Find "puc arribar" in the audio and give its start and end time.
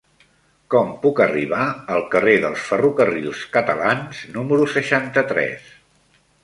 1.03-1.67